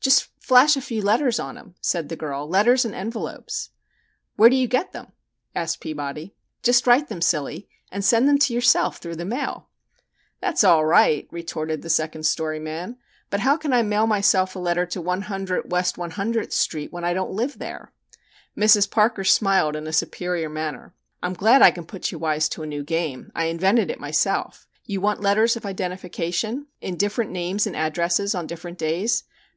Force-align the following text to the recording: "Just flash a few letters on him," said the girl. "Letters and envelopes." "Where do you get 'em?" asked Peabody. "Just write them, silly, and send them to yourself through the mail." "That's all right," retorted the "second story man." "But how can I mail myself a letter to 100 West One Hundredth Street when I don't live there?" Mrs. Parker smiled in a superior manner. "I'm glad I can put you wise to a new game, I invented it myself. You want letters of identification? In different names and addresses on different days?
"Just 0.00 0.28
flash 0.38 0.76
a 0.76 0.80
few 0.80 1.02
letters 1.02 1.40
on 1.40 1.56
him," 1.56 1.74
said 1.80 2.08
the 2.08 2.14
girl. 2.14 2.48
"Letters 2.48 2.84
and 2.84 2.94
envelopes." 2.94 3.70
"Where 4.36 4.48
do 4.48 4.54
you 4.54 4.68
get 4.68 4.94
'em?" 4.94 5.08
asked 5.56 5.80
Peabody. 5.80 6.36
"Just 6.62 6.86
write 6.86 7.08
them, 7.08 7.20
silly, 7.20 7.68
and 7.90 8.04
send 8.04 8.28
them 8.28 8.38
to 8.38 8.54
yourself 8.54 8.98
through 8.98 9.16
the 9.16 9.24
mail." 9.24 9.70
"That's 10.40 10.62
all 10.62 10.84
right," 10.84 11.26
retorted 11.32 11.82
the 11.82 11.90
"second 11.90 12.26
story 12.26 12.60
man." 12.60 12.96
"But 13.28 13.40
how 13.40 13.56
can 13.56 13.72
I 13.72 13.82
mail 13.82 14.06
myself 14.06 14.54
a 14.54 14.60
letter 14.60 14.86
to 14.86 15.00
100 15.02 15.72
West 15.72 15.98
One 15.98 16.12
Hundredth 16.12 16.52
Street 16.52 16.92
when 16.92 17.02
I 17.02 17.12
don't 17.12 17.32
live 17.32 17.58
there?" 17.58 17.90
Mrs. 18.56 18.88
Parker 18.88 19.24
smiled 19.24 19.74
in 19.74 19.88
a 19.88 19.92
superior 19.92 20.48
manner. 20.48 20.94
"I'm 21.24 21.34
glad 21.34 21.60
I 21.60 21.72
can 21.72 21.86
put 21.86 22.12
you 22.12 22.20
wise 22.20 22.48
to 22.50 22.62
a 22.62 22.68
new 22.68 22.84
game, 22.84 23.32
I 23.34 23.46
invented 23.46 23.90
it 23.90 23.98
myself. 23.98 24.68
You 24.84 25.00
want 25.00 25.22
letters 25.22 25.56
of 25.56 25.66
identification? 25.66 26.68
In 26.80 26.96
different 26.96 27.32
names 27.32 27.66
and 27.66 27.74
addresses 27.74 28.32
on 28.32 28.46
different 28.46 28.78
days? 28.78 29.24